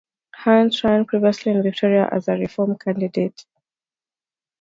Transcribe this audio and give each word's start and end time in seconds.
Hunt 0.35 0.83
ran 0.83 1.05
previously 1.05 1.51
in 1.51 1.61
Victoria 1.61 2.09
as 2.11 2.27
a 2.27 2.31
Reform 2.31 2.75
candidate. 2.75 3.45